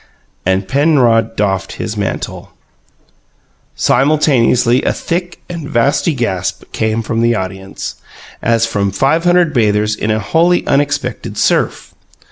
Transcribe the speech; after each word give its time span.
And 0.47 0.67
Penrod 0.67 1.35
doffed 1.35 1.73
his 1.73 1.95
mantle. 1.95 2.53
Simultaneously, 3.75 4.81
a 4.81 4.91
thick 4.93 5.43
and 5.47 5.69
vasty 5.69 6.15
gasp 6.15 6.63
came 6.71 7.03
from 7.03 7.21
the 7.21 7.35
audience, 7.35 7.97
as 8.41 8.65
from 8.65 8.89
five 8.89 9.25
hundred 9.25 9.53
bathers 9.53 9.95
in 9.95 10.09
a 10.09 10.19
wholly 10.19 10.65
unexpected 10.65 11.37
surf. 11.37 11.93